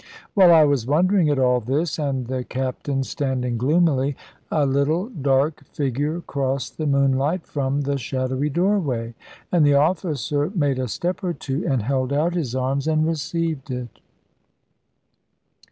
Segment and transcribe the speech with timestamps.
[0.33, 4.15] While I was wondering at all this, and the captain standing gloomily,
[4.49, 9.13] a little dark figure crossed the moonlight from the shadowy doorway,
[9.51, 13.69] and the officer made a step or two, and held out his arms and received
[13.69, 13.99] it.